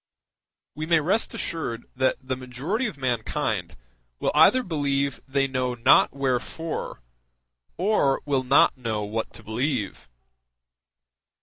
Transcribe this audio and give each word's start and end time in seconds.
We 0.73 0.87
may 0.87 0.99
rest 0.99 1.35
assured 1.35 1.85
that 1.95 2.15
the 2.19 2.35
majority 2.35 2.87
of 2.87 2.97
mankind 2.97 3.75
will 4.19 4.31
either 4.33 4.63
believe 4.63 5.21
they 5.27 5.45
know 5.45 5.75
not 5.75 6.11
wherefore, 6.11 7.01
or 7.77 8.19
will 8.25 8.41
not 8.43 8.75
know 8.75 9.03
what 9.03 9.31
to 9.33 9.43
believe. 9.43 10.09